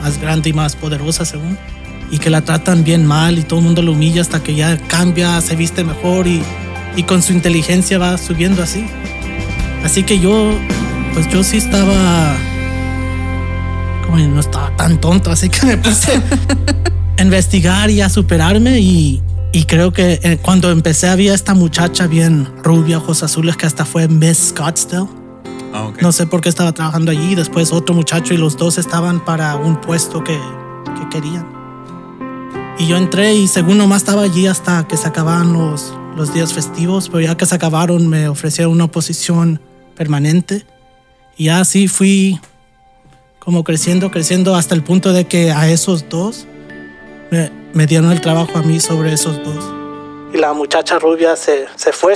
[0.01, 1.57] más grande y más poderosa según.
[2.09, 4.77] Y que la tratan bien mal y todo el mundo lo humilla hasta que ya
[4.87, 6.41] cambia, se viste mejor y,
[6.95, 8.85] y con su inteligencia va subiendo así.
[9.83, 10.53] Así que yo,
[11.13, 12.35] pues yo sí estaba,
[14.05, 16.19] como no estaba tan tonto, así que me puse
[17.19, 22.47] investigar y a superarme y, y creo que eh, cuando empecé había esta muchacha bien
[22.63, 25.07] rubia, ojos azules, que hasta fue Miss Scottsdale.
[25.73, 25.91] Ah.
[26.01, 27.35] No sé por qué estaba trabajando allí.
[27.35, 30.37] Después otro muchacho y los dos estaban para un puesto que,
[30.85, 31.45] que querían.
[32.79, 36.53] Y yo entré y según nomás estaba allí hasta que se acababan los, los días
[36.53, 39.59] festivos, pero ya que se acabaron me ofrecieron una posición
[39.95, 40.65] permanente.
[41.35, 42.39] Y así fui
[43.39, 46.47] como creciendo, creciendo hasta el punto de que a esos dos
[47.31, 49.63] me, me dieron el trabajo a mí sobre esos dos.
[50.33, 52.13] Y la muchacha rubia se, se fue.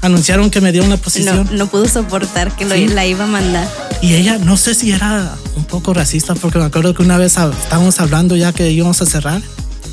[0.00, 1.48] Anunciaron que me dio una No, posición.
[1.52, 2.88] no pudo soportar que lo- Sí.
[2.88, 3.68] la iba a mandar.
[4.00, 7.36] Y ella, no sé si era un poco racista, porque me acuerdo que una vez
[7.36, 9.42] estábamos hablando ya que íbamos a cerrar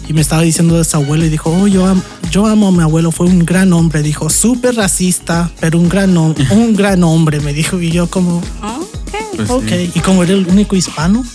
[0.08, 2.72] y me estaba diciendo de su abuelo y dijo, oh, yo, am- yo amo a
[2.72, 4.04] mi abuelo, fue un gran hombre.
[4.04, 7.80] Dijo, súper racista, pero un gran, un gran hombre, me dijo.
[7.82, 9.16] Y yo como, Ok.
[9.38, 9.68] Pues ok.
[9.70, 9.92] sí.
[9.96, 11.26] Y como era el único hispano,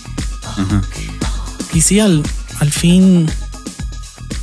[0.43, 0.81] Ajá.
[1.73, 2.23] y sí, al,
[2.61, 3.27] al fin,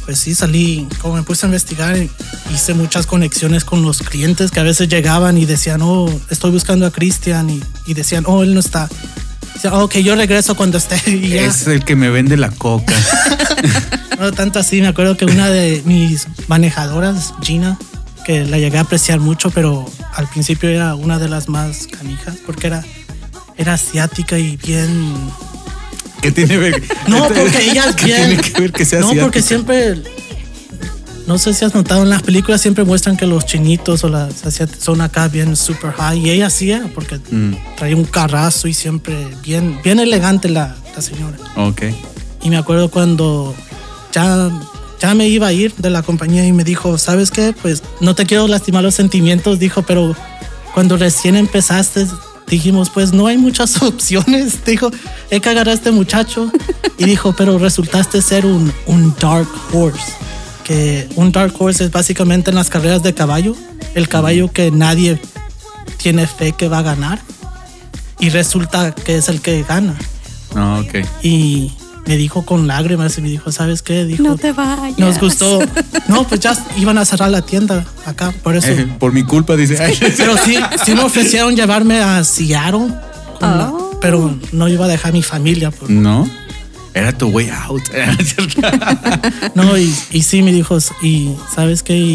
[0.05, 1.97] pues sí, salí, como me puse a investigar,
[2.53, 6.85] hice muchas conexiones con los clientes que a veces llegaban y decían, oh, estoy buscando
[6.85, 8.89] a Cristian, y, y decían, oh, él no está.
[9.71, 11.01] "Oh, ok, yo regreso cuando esté.
[11.11, 12.93] Y ya, Es el que me vende la coca.
[14.19, 17.79] no tanto así, me acuerdo que una de mis manejadoras, Gina,
[18.25, 22.35] que la llegué a apreciar mucho, pero al principio era una de las más canijas,
[22.45, 22.85] porque era,
[23.57, 25.15] era asiática y bien
[26.23, 26.83] ¿Qué tiene que ver?
[27.07, 28.27] No, porque ella es ¿Qué bien.
[28.29, 30.03] tiene que ver que sea No, porque siempre.
[31.27, 34.47] No sé si has notado en las películas siempre muestran que los chinitos o las
[34.47, 36.19] asiáticas son acá bien super high.
[36.27, 40.75] Y ella sí era porque Mm, traía un carrazo y siempre bien, bien elegante la,
[40.97, 41.37] la señora.
[41.57, 41.83] ok.
[42.43, 43.55] Y me acuerdo cuando
[44.13, 44.49] ya,
[45.03, 47.55] ya me iba a ir de la compañía y me dijo, ¿sabes qué?
[47.61, 50.17] Pues no te quiero lastimar los sentimientos, dijo, pero
[50.73, 52.07] cuando recién empezaste,
[52.49, 54.65] dijimos, pues no hay muchas opciones.
[54.65, 54.91] Dijo,
[55.31, 56.51] he que agarrar a este muchacho.
[56.99, 60.13] Y dijo, pero resultaste ser un, un dark horse.
[60.65, 63.57] Que un dark horse es básicamente en las carreras de caballo,
[63.95, 65.21] el caballo que nadie
[65.97, 67.21] tiene fe que va a ganar.
[68.19, 69.97] Y resulta que es el que gana.
[70.55, 71.07] No, ok.
[71.23, 71.73] Y
[72.09, 74.05] me dijo con lágrimas y me dijo, ¿sabes qué?
[74.05, 74.99] Dijo, No te vayas.
[74.99, 75.61] nos gustó.
[76.09, 78.69] No, pues ya iban a cerrar la tienda acá, por eso.
[78.69, 79.81] Eh, por mi culpa, dice.
[79.81, 82.89] Ay, Pero sí, sí me ofrecieron llevarme a Seattle,
[83.39, 83.99] con la- Oh.
[84.01, 85.71] pero no iba a dejar mi familia.
[85.71, 86.29] por- no.
[86.95, 87.83] Era tu way out.
[89.55, 91.97] No, y, y sí me dijo, y ¿sabes qué?
[91.97, 92.15] Y,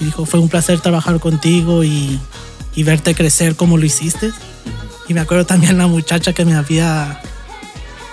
[0.00, 2.18] y dijo, fue un placer trabajar contigo y,
[2.74, 4.30] y verte crecer como lo hiciste.
[5.08, 7.20] Y me acuerdo también la muchacha que me había,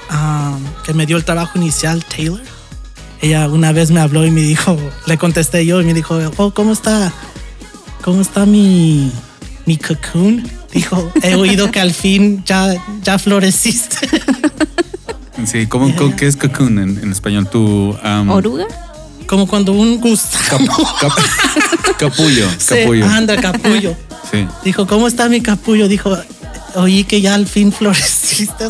[0.10, 2.42] ah, que me dio el trabajo inicial, Taylor.
[3.22, 6.52] Ella una vez me habló y me dijo, le contesté yo y me dijo, oh,
[6.52, 7.12] ¿cómo está?
[8.02, 9.12] ¿Cómo está mi,
[9.66, 10.50] mi cocoon?
[10.72, 14.08] Dijo, he oído que al fin ya, ya floreciste.
[15.46, 17.50] sí, ¿cómo, cómo- qué es cocoon en, en español?
[17.50, 17.60] Tu.
[18.04, 18.66] um, ¿Oruga?
[19.28, 22.48] Como cuando un gusano cap- cap- capullo.
[22.68, 23.06] Capullo.
[23.06, 23.96] anda capullo.
[24.32, 24.48] Sí.
[24.64, 25.88] Dijo, ¿cómo está mi capullo?
[25.88, 26.18] Dijo,
[26.76, 28.66] oí que ya al fin floreciste.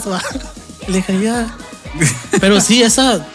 [0.89, 0.91] ¿Va?".
[0.91, 1.55] Le dije, ya.
[2.41, 3.25] Pero sí, esa,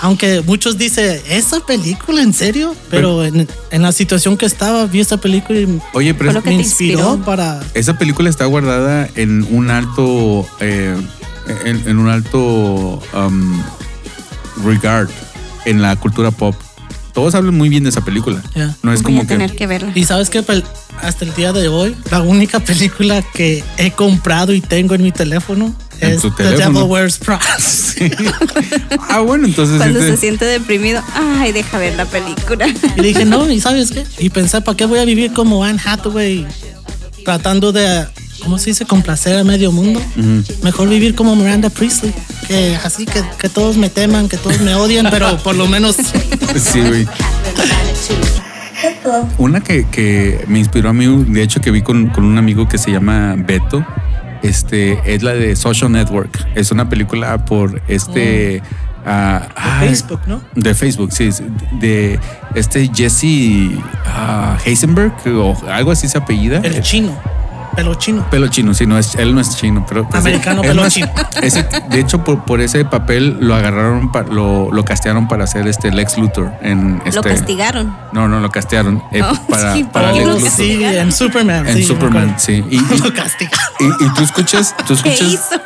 [0.00, 2.74] aunque muchos dicen, ¿esa película en serio?
[2.90, 6.50] Pero en, en la situación que estaba, vi esa película y Oye, pero es- que
[6.50, 7.24] me inspiró inspiró.
[7.24, 7.60] para...
[7.74, 10.46] esa película está guardada en un alto.
[10.60, 10.96] eh,
[11.64, 13.00] en, en un alto.
[13.14, 13.62] um,
[14.64, 15.08] regard
[15.64, 16.54] en la cultura pop.
[17.12, 18.42] Todos hablan muy bien de esa película.
[18.82, 19.56] No es Voy como a tener que.
[19.58, 19.92] que verla.
[19.94, 20.38] Y sabes que
[21.02, 25.12] hasta el día de hoy, la única película que he comprado y tengo en mi
[25.12, 26.78] teléfono ¿En es tu The teléfono?
[26.80, 27.40] Devil Wears Prada.
[29.08, 29.78] ah, bueno, entonces.
[29.78, 32.66] Cuando este- se siente deprimido, ay, deja ver la película.
[32.96, 34.04] Y dije, no, ¿y sabes qué?
[34.18, 36.46] Y pensé, ¿para qué voy a vivir como Anne Hathaway
[37.24, 38.06] tratando de,
[38.42, 40.00] ¿cómo se dice?, complacer a medio mundo.
[40.62, 42.14] Mejor vivir como Miranda Priestley,
[42.46, 45.96] que así que, que todos me teman, que todos me odian, pero por lo menos
[46.56, 47.06] Sí, güey.
[49.38, 52.68] Una que, que me inspiró a mí, de hecho, que vi con, con un amigo
[52.68, 53.84] que se llama Beto,
[54.42, 56.46] este, es la de Social Network.
[56.54, 58.62] Es una película por este.
[59.04, 60.40] ah, ay, Facebook, ¿no?
[60.54, 61.30] De Facebook, sí.
[61.80, 62.18] De
[62.54, 66.58] este Jesse ah, Heisenberg o algo así se apellida.
[66.58, 67.16] el chino,
[67.76, 68.24] pelo chino.
[68.30, 71.08] Pelo chino, sí, no es, él no es chino, pero pues, Americano, pelo chino.
[71.42, 75.68] ese- de hecho, por, por ese papel lo agarraron, pa- lo, lo castearon para hacer
[75.68, 77.16] este Lex Luthor en este.
[77.16, 77.96] Lo castigaron.
[78.12, 80.50] No, no, lo castearon eh, Oh, para, sí, para ¿por qué Lex Luthor.
[80.50, 81.66] Sí, en Superman.
[81.68, 82.64] En sí, Superman, sí.
[82.70, 83.58] Y, y- Lo castiga.
[83.80, 85.60] y- y tú escuchas, tú ¿Qué escuchas, hizo?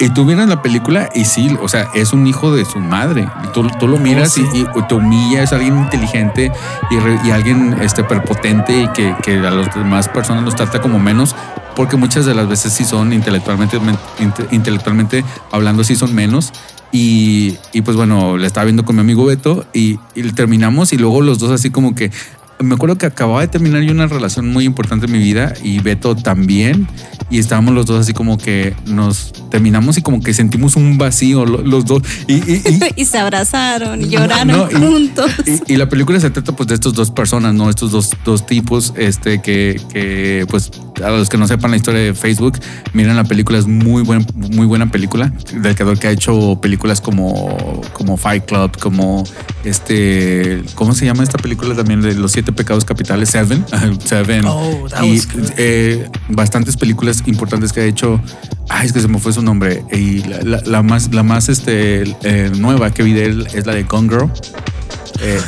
[0.00, 3.28] Y tú miras la película y sí, o sea, es un hijo de su madre.
[3.52, 4.46] Tú, tú lo miras Oh, sí.
[4.52, 6.50] y, y te humilla, es alguien inteligente
[6.90, 10.80] y, re- y alguien este, perpotente y que, que a las demás personas los trata
[10.80, 11.34] como menos,
[11.76, 16.52] porque muchas de las veces sí son intelectualmente, men- inte- intelectualmente hablando, sí son menos.
[16.92, 20.96] Y, y pues bueno, le estaba viendo con mi amigo Beto y, y terminamos y
[20.96, 22.10] luego los dos así como que...
[22.64, 25.78] Me acuerdo que acababa de terminar yo una relación muy importante en mi vida y
[25.80, 26.88] Beto también.
[27.30, 31.44] Y estábamos los dos así como que nos terminamos y como que sentimos un vacío
[31.46, 32.02] lo- los dos.
[32.28, 35.30] Y, y- y- Y se abrazaron y lloraron no, juntos.
[35.68, 37.70] y, y la película se trata pues de estos dos personas, ¿no?
[37.70, 40.70] Estos dos, dos tipos, este, que, que, pues
[41.02, 42.58] a los que no sepan la historia de Facebook,
[42.92, 47.00] miren la película, es muy buen, muy buena película, del creador que ha hecho películas
[47.00, 49.24] como, como Fight Club, como
[49.64, 53.30] este, ¿cómo se llama esta película también de los siete pecados capitales?
[53.30, 53.64] Seven,
[54.04, 54.44] Seven.
[54.46, 55.20] Oh, y
[55.56, 58.20] eh, bastantes películas importantes que ha hecho.
[58.68, 59.82] Ay, es que se me fue su nombre.
[59.92, 63.66] Y la, la- la más, la más este, eh, nueva que vi de él es
[63.66, 64.30] la de Gone Girl.
[65.20, 65.38] Eh,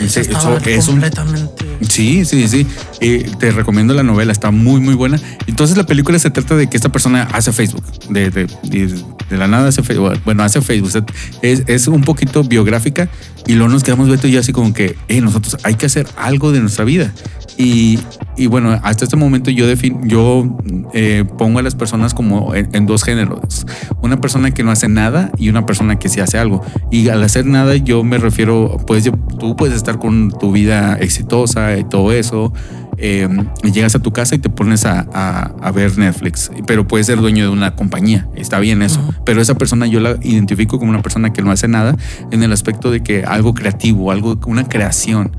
[0.00, 1.66] Estaba eso es un completamente.
[1.88, 2.66] Sí, sí, sí.
[3.00, 5.18] Eh, te recomiendo la novela, está muy, muy buena.
[5.46, 9.38] Entonces la película se trata de que esta persona hace Facebook, de, de, de- de
[9.38, 11.04] la nada hace Facebook, bueno, hace Facebook.
[11.40, 13.08] Es, es un poquito biográfica
[13.46, 16.06] y luego nos quedamos Beto y yo así como que, "Eh, nosotros hay que hacer
[16.16, 17.12] algo de nuestra vida.
[17.58, 17.98] Y,
[18.36, 20.58] y bueno, hasta este momento yo, defin- yo
[20.94, 23.66] eh, pongo a las personas como en, en dos géneros.
[24.02, 26.64] Una persona que no hace nada y una persona que sí hace algo.
[26.90, 30.96] Y al hacer nada yo me refiero, pues yo- tú puedes estar con tu vida
[31.00, 32.52] exitosa y todo eso.
[32.98, 33.26] eh,
[33.64, 37.06] y llegas a tu casa y te pones a, a- a ver Netflix, pero puedes
[37.06, 40.90] ser dueño de una compañía, está bien eso, pero esa persona yo la identifico como
[40.90, 41.96] una persona que no hace nada
[42.30, 45.32] en el aspecto de que algo creativo, algo, una creación.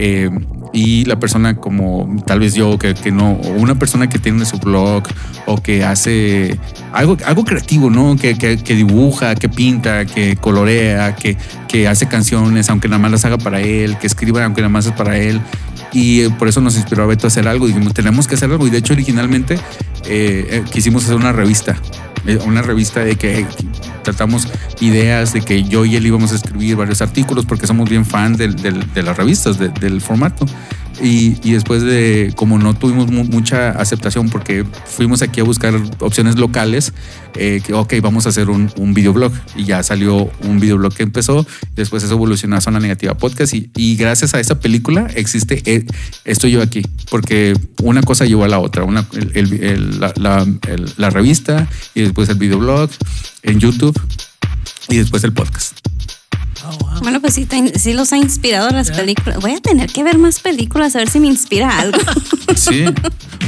[0.00, 0.30] Eh,
[0.72, 4.58] y la persona como tal vez yo que, no, o una persona que tiene su
[4.58, 5.02] blog
[5.46, 6.56] o que hace
[6.92, 8.16] algo, algo creativo, ¿no?
[8.16, 13.24] Que, que- dibuja, que pinta, que colorea, que, que hace canciones, aunque nada más las
[13.24, 15.40] haga para él, que escriba, aunque nada más es para él.
[15.92, 17.66] Y eh, por eso nos inspiró a Beto a hacer algo.
[17.66, 18.66] Dijimos, tenemos que hacer algo.
[18.66, 19.58] Y de hecho, originalmente
[20.06, 21.76] eh, quisimos hacer una revista.
[22.28, 23.44] Eh, Una revista de que
[24.04, 24.46] tratamos
[24.80, 28.36] ideas de que yo y él íbamos a escribir varios artículos porque somos bien fan
[28.36, 30.46] del- de las revistas, de- del formato.
[31.00, 36.36] Y, después de, como no tuvimos mu- mucha aceptación porque fuimos aquí a buscar opciones
[36.38, 36.92] locales,
[37.36, 39.32] eh, que ok, vamos a hacer un, un videoblog.
[39.56, 43.96] Y ya salió un videoblog que empezó, después eso evolucionó a Zona Negativa Podcast y,
[43.96, 45.84] gracias a esa película existe, eh,
[46.24, 50.46] estoy yo aquí, porque una cosa llevó a la otra, una, la, la-
[50.96, 52.90] la revista y después el videoblog
[53.42, 53.98] en YouTube
[54.88, 55.78] y después el podcast.
[56.64, 57.00] Oh, wow.
[57.02, 59.40] Bueno, pues sí, te- sí los ha inspirado las películas.
[59.40, 61.98] Voy a tener que ver más películas a ver si me inspira algo.
[62.56, 62.84] Sí.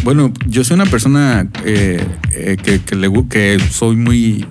[0.04, 4.46] Bueno, yo soy una persona eh, eh, que, que, le que soy muy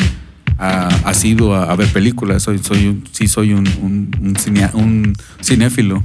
[0.58, 2.44] ah, asiduo a, a ver películas.
[2.44, 6.04] Soy, soy un- sí soy un, un, un cinea- un cinéfilo.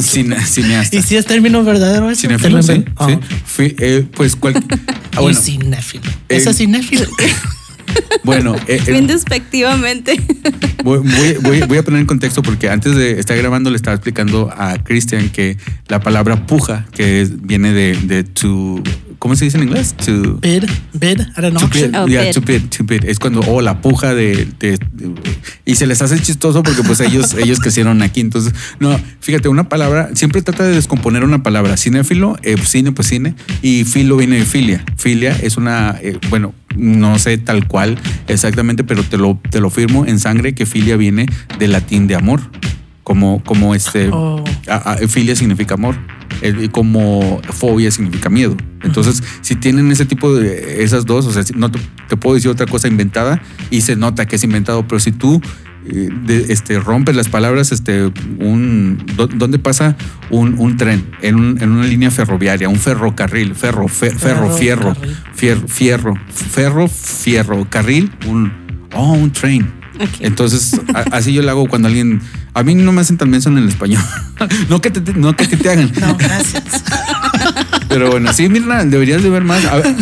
[0.00, 0.96] Cine- cineasta.
[0.96, 2.22] ¿Y si es término verdadero eso?
[2.22, 2.84] Cinéfilo, sí.
[2.96, 3.18] Oh, sí.
[3.44, 4.54] Fui, eh, pues cual-
[5.16, 6.08] ah, bueno, cinéfilo.
[6.30, 7.06] Eh, es cinéfilo.
[8.24, 10.20] bueno eh, eh, Bien despectivamente.
[10.84, 13.94] Voy, voy- voy- voy a poner en contexto porque antes de estar grabando le estaba
[13.94, 15.56] explicando a Christian que
[15.88, 18.82] la palabra puja, que viene de, de to,
[19.24, 19.94] ¿cómo se dice en inglés?
[20.04, 21.92] To, Bid, bid at an to auction.
[21.92, 22.34] bid, Oh, yeah, bid.
[22.34, 23.04] to bid, to bid.
[23.06, 25.14] Es cuando, oh, la puja de, de- de-
[25.64, 28.20] y se les hace chistoso porque pues ellos, ellos crecieron aquí.
[28.20, 31.78] Entonces, no, fíjate, una palabra, siempre trata de descomponer una palabra.
[31.78, 34.84] Cinéfilo, eh, cine, pues cine, y filo viene de filia.
[34.98, 37.96] Filia es una, eh, bueno, no sé tal cual
[38.28, 41.24] exactamente, pero te lo, te lo firmo en sangre que filia viene
[41.58, 42.42] del latín de amor.
[43.04, 44.42] Como, como este, Oh.
[44.66, 45.94] a- a- filia significa amor,
[46.72, 48.56] como fobia significa miedo.
[48.82, 52.50] Entonces, si tienen ese tipo de esas dos, o sea, no te, te puedo decir
[52.50, 55.40] otra cosa inventada y se nota que es inventado, pero si tú
[55.86, 58.04] eh, de- este, rompes las palabras, este,
[58.38, 59.96] un, ¿dó- ¿dónde pasa
[60.30, 61.04] un, un tren?
[61.20, 64.94] En, un- en una línea ferroviaria, un ferrocarril, ferro, fe- ferro, fierro,
[65.34, 68.50] fierro, fierro, ferro, fierro, carril, un,
[68.96, 69.66] Oh, un train.
[70.00, 70.08] Ok.
[70.20, 72.20] Entonces, a- así yo le hago cuando alguien.
[72.54, 74.00] A mí no me hacen tan menso en el español.
[74.68, 75.92] no que te, no que, te hagan.
[76.00, 76.62] No, gracias.
[77.88, 79.64] Pero bueno, sí, Mirna, deberías de ver más.
[79.66, 79.94] A ver,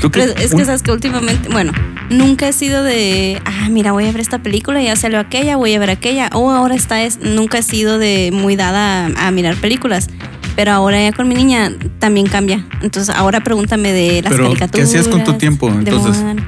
[0.00, 1.72] ¿tú qué- Pero es que sabes que últimamente, bueno,
[2.10, 5.72] nunca he sido de, ah, mira, voy a ver esta película, ya salió aquella, voy
[5.74, 9.30] a ver aquella, o ahora está, es, nunca he sido de muy dada a, a
[9.30, 10.08] mirar películas.
[10.54, 12.66] Pero ahora ya con mi niña también cambia.
[12.82, 14.88] Entonces ahora pregúntame de las Pero, ¿qué caricaturas.
[14.88, 16.22] hacías con tu tiempo, entonces?
[16.22, 16.46] Moana.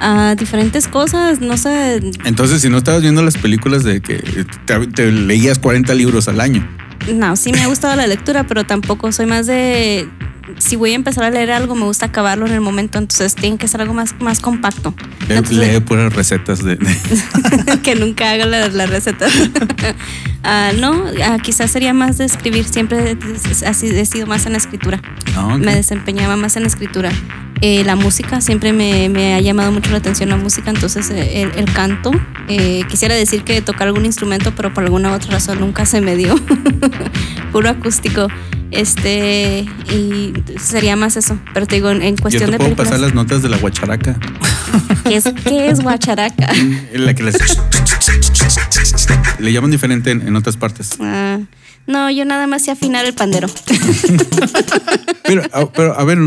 [0.00, 2.00] Ah, diferentes cosas, no sé.
[2.24, 6.40] Entonces, si no estabas viendo las películas de que te, te leías 40 libros al
[6.40, 6.66] año.
[7.12, 10.08] No, sí me ha gustado la lectura, pero tampoco soy más de.
[10.56, 13.58] Si voy a empezar a leer algo, me gusta acabarlo en el momento, entonces tiene
[13.58, 14.94] que ser algo más, más compacto.
[15.28, 16.78] Entonces- lee puras recetas de.
[17.82, 19.26] que nunca haga la, la receta.
[20.44, 22.64] Ah, no, ah, quizás sería más de escribir.
[22.64, 25.00] Siempre he- así he sido más en la escritura.
[25.36, 25.58] Ah.
[25.58, 27.10] Me desempeñaba más en la escritura.
[27.60, 31.42] Eh, la música siempre me, me ha llamado mucho la atención la música, entonces eh,
[31.42, 32.12] el, el canto.
[32.48, 36.14] eh, quisiera decir que tocar algún instrumento, pero por alguna otra razón nunca se me
[36.14, 36.36] dio.
[37.52, 38.28] Puro acústico.
[38.70, 41.38] Este, y sería más eso.
[41.54, 42.88] Pero te digo, en, en Yo cuestión te de puedo películas.
[42.88, 44.18] pasar las notas de la guacharaca.
[45.04, 46.48] ¿Qué es, qué es guacharaca?
[46.92, 47.36] En la que les-
[49.38, 50.90] Le llaman diferente en, en otras partes.
[51.00, 51.38] Ah,
[51.86, 53.48] no, yo nada más sé afinar el pandero.
[55.24, 56.18] Pero, a, pero, a ver,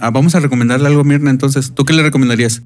[0.00, 1.72] ah, vamos a recomendarle algo a Mirna entonces.
[1.74, 2.60] ¿Tú qué le recomendarías?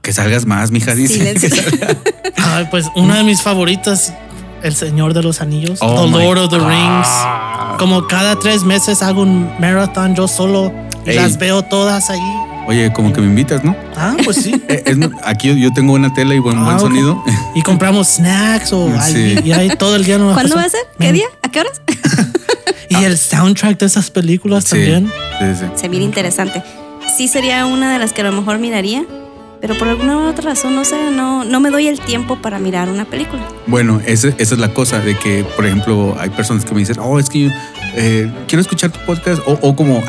[0.00, 1.34] Que salgas más, mija, dice.
[2.38, 4.14] Ay, pues una de mis favoritas,
[4.64, 6.68] El Señor de los Anillos, Oh The Lord of the God.
[6.68, 7.08] Rings.
[7.78, 10.72] Como cada tres meses hago un marathon yo solo
[11.06, 11.16] y Ey.
[11.16, 12.20] las veo todas ahí.
[12.66, 13.76] Oye, como que me invitas, ¿no?
[13.94, 14.52] Ah, pues sí.
[14.68, 16.80] Eh, es- aquí yo, tengo buena tela y buen, buen Ah, ok.
[16.80, 17.22] sonido.
[17.54, 19.36] Y compramos snacks o Sí.
[19.44, 20.80] y ahí todo el día no ¿Cuándo va a ser?
[20.98, 21.26] ¿Qué día?
[21.42, 21.80] ¿A qué horas?
[22.88, 25.10] Y el soundtrack de esas películas Sí, también.
[25.40, 25.66] sí, sí.
[25.74, 26.62] Se mira interesante.
[27.16, 29.04] Sí sería una de las que a lo mejor miraría,
[29.60, 32.88] pero por alguna otra razón, no sé, no, no me doy el tiempo para mirar
[32.90, 33.42] una película.
[33.66, 36.96] Bueno, ese- esa es la cosa de que, por ejemplo, hay personas que me dicen,
[37.00, 37.50] oh, es que yo
[37.96, 40.02] eh, quiero escuchar tu podcast, o, o como,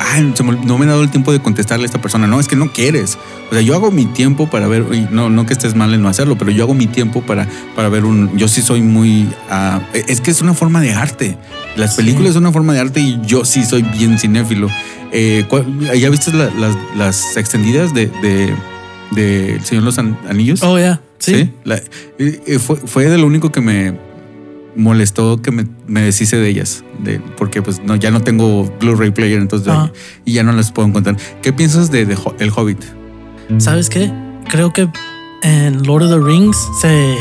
[0.44, 2.26] me- no me he dado el tiempo de contestarle a esta persona.
[2.26, 3.16] No, es que no quieres.
[3.50, 6.02] O sea, yo hago mi tiempo para ver, y no, no que estés mal en
[6.02, 8.36] no hacerlo, pero yo hago mi tiempo para, para ver un.
[8.36, 9.28] Yo sí soy muy.
[9.50, 11.38] ah, es que es una forma de arte.
[11.76, 11.98] Las Sí.
[12.02, 14.68] películas son una forma de arte y yo sí soy bien cinéfilo.
[15.12, 15.64] Eh, ¿cuál-
[15.98, 18.52] ¿Ya viste la- las, las extendidas de, de,
[19.12, 20.62] de El Señor los An- Anillos?
[20.62, 21.00] Oh, yeah.
[21.18, 21.52] Sí.
[21.64, 21.80] La-
[22.60, 23.98] fue, fue de lo único que me
[24.76, 26.84] molestó que me, me deshice de ellas.
[27.02, 29.90] De, porque pues no, ya no tengo Blu-ray player, entonces Ah.
[30.24, 31.16] y ya no las puedo encontrar.
[31.42, 32.02] ¿Qué piensas de,
[32.38, 32.82] El Hobbit?
[33.58, 34.12] ¿Sabes qué?
[34.48, 34.88] Creo que
[35.42, 37.16] en Lord of the Rings se,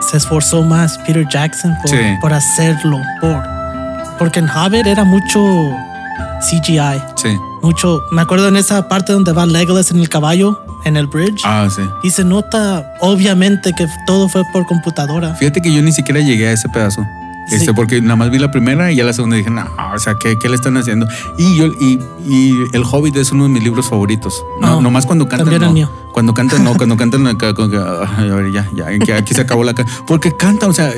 [0.00, 1.96] se esforzó más Peter Jackson por, Sí.
[2.20, 2.98] por hacerlo.
[3.20, 3.42] Por,
[4.18, 5.40] porque en Hobbit era mucho
[6.50, 7.00] CGI.
[7.16, 7.28] Sí.
[7.62, 8.02] Mucho.
[8.10, 11.42] Me acuerdo en esa parte donde va Legolas en el caballo, en el bridge.
[11.44, 11.82] Ah, sí.
[12.02, 15.34] Y se nota obviamente que todo fue por computadora.
[15.34, 17.04] Fíjate que yo ni siquiera llegué a ese pedazo.
[17.48, 17.56] Sí.
[17.56, 20.14] Este, porque nada más vi la primera y ya la segunda dije, no, o sea,
[20.20, 21.06] ¿qué, qué le están haciendo?
[21.38, 24.42] Y yo, y, y El Hobbit es uno de mis libros favoritos.
[24.60, 25.46] No, Oh, nomás cuando cantan.
[25.46, 25.72] también el no.
[25.74, 25.90] mío.
[26.12, 29.32] Cuando cantan, no, cuando cantan acá, como que, ay, a ver, ya, ya, que aquí
[29.34, 30.92] se acabó la ca- Porque cantan, o sea,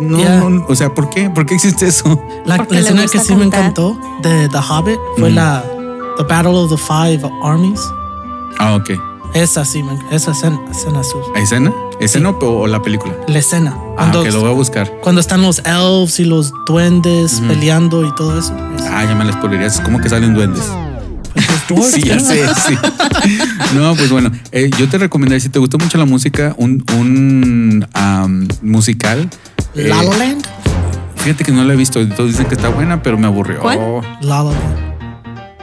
[0.00, 0.38] no, Ya.
[0.40, 1.30] no, o sea, ¿por qué?
[1.30, 2.20] ¿Por qué existe eso?
[2.46, 3.60] La, la escena que sí me cantar.
[3.60, 5.34] encantó de The Hobbit fue Ujú.
[5.36, 5.62] la
[6.16, 7.80] The Battle of the Five Armies.
[8.58, 8.90] Ah, ok.
[9.34, 11.72] Esa sí, me- esa escena, escena su- ¿Escena?
[12.00, 13.14] ¿Escena o, o la película?
[13.28, 13.74] la escena.
[13.74, 14.92] Ah, Cuando, que lo voy a buscar.
[15.02, 18.54] cuando están los elves y los duendes peleando y todo eso.
[18.76, 19.76] Es- Ah, ya me las spoilerías.
[19.76, 20.64] Es como que salen duendes.
[21.68, 22.76] pues, Sí, ya sé, sí.
[23.74, 27.86] No, pues bueno, eh, yo te recomendaría, si te gustó mucho la música, un, un
[28.60, 29.30] musical.
[29.74, 30.44] eh, La La Land.
[31.16, 32.06] Fíjate que no la he visto.
[32.08, 33.60] Todos dicen que está buena, pero me aburrió.
[33.60, 33.78] ¿Cuál?
[34.20, 34.91] La La Land.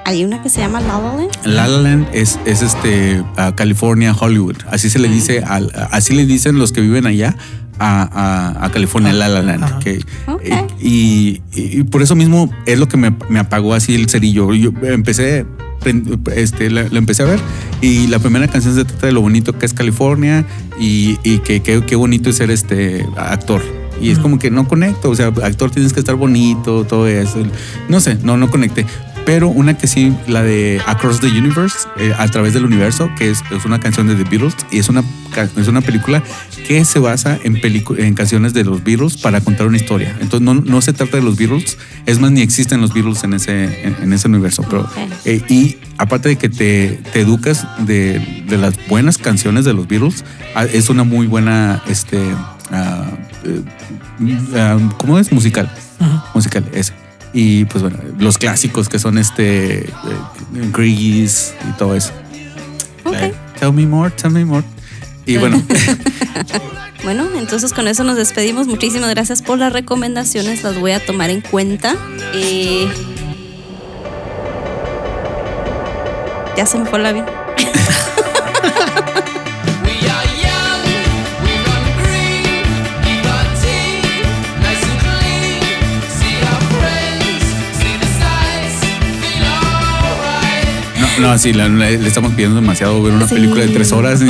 [0.09, 1.29] Hay una que se llama La La Land.
[1.45, 4.55] La La Land es, es este a California, Hollywood.
[4.71, 7.35] Así se le dice, al, así le dicen los que viven allá
[7.77, 8.09] a,
[8.57, 9.77] a- a California, La La Land.
[9.83, 10.41] Que- Ok.
[10.45, 14.51] eh, y, y por eso mismo es lo que me, me apagó así el cerillo.
[14.55, 15.45] Yo empecé,
[16.35, 17.39] este, la, la empecé a ver
[17.79, 20.43] y la primera canción se trata de lo bonito que es California
[20.79, 23.61] y, y que que- qué bonito es ser este actor.
[24.01, 27.43] Y es como que no conecto, o sea, actor tienes que estar bonito, todo eso.
[27.89, 28.85] No sé, no, no conecté.
[29.29, 33.29] Pero una que sí, la de Across the Universe, eh, a través del universo, que
[33.29, 35.03] es, es una canción de The Beatles y es una,
[35.55, 36.23] es una película
[36.67, 40.15] que se basa en, en canciones de los Beatles para contar una historia.
[40.19, 41.77] Entonces no, no se trata de los Beatles,
[42.07, 44.65] es más, ni existen los Beatles en ese, en, en ese universo.
[44.67, 44.89] Pero,
[45.25, 49.87] eh, y aparte de que te, te educas de, de las buenas canciones de los
[49.87, 50.25] Beatles,
[50.55, 52.17] ah, es una muy buena, este,
[52.71, 53.05] ah,
[53.43, 53.61] eh,
[54.55, 55.31] ah, ¿cómo es?
[55.31, 55.69] Musical
[56.33, 57.08] musical ese.
[57.33, 59.91] Y pues bueno, los clásicos que son este eh,
[60.73, 62.11] Grease y todo eso.
[63.03, 63.13] Ok.
[63.15, 64.65] Eh, tell me more, tell me more.
[65.25, 65.61] Y bueno.
[67.03, 68.67] bueno, entonces con eso nos despedimos.
[68.67, 70.63] Muchísimas gracias por las recomendaciones.
[70.63, 71.95] Las voy a tomar en cuenta.
[72.33, 72.87] Eh,
[76.57, 77.25] ya se me fue la vida.
[91.19, 94.21] No, sí, le estamos pidiendo demasiado ver una película de tres horas.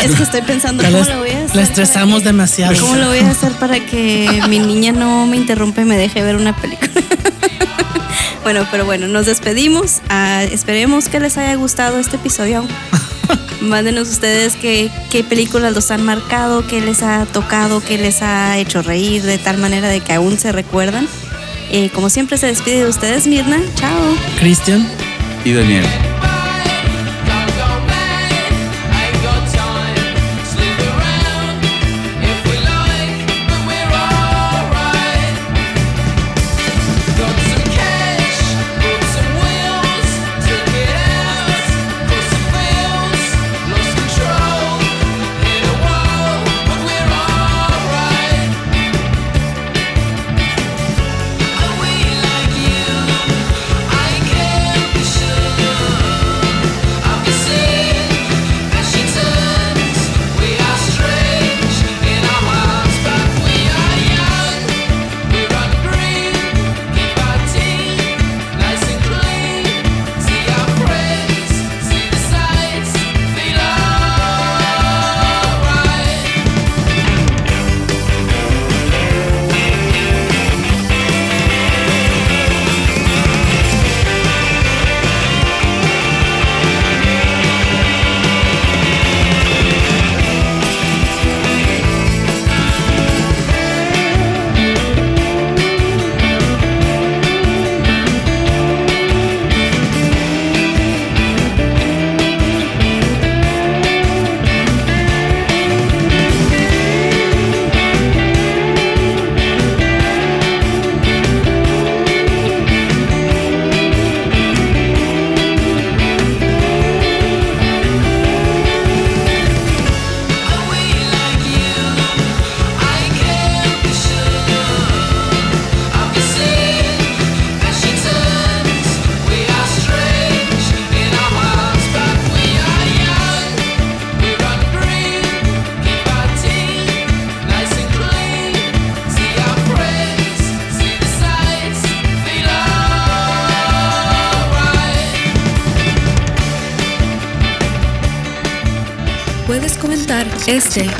[0.00, 1.56] Es, que estoy pensando cómo lo voy a hacer.
[1.56, 2.74] La estresamos demasiado.
[2.80, 6.22] ¿Cómo lo voy a hacer para que mi niña no me interrumpa y me deje
[6.22, 6.92] ver una película?
[8.42, 10.00] bueno, pero bueno, nos despedimos.
[10.08, 12.66] Ah, esperemos que les haya gustado este episodio.
[13.60, 18.56] Mándenos ustedes qué, qué películas los han marcado, qué les ha tocado, qué les ha
[18.56, 21.08] hecho reír de tal manera de que aún se recuerdan.
[21.70, 23.60] Eh, como siempre se despide de ustedes Mirna.
[23.74, 24.16] Chao.
[24.38, 24.88] Cristian.
[25.44, 25.84] Y Daniel.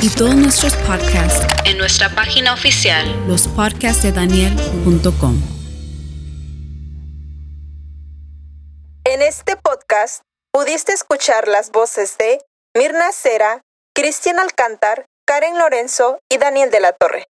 [0.08, 5.42] Y todos nuestros podcasts en nuestra página oficial, lospodcastdedaniel.com.
[9.04, 12.40] En este podcast pudiste escuchar las voces de
[12.74, 13.62] Mirna Cera,
[13.94, 17.28] Cristian Alcántar, Karen Lorenzo y Daniel de la Torre.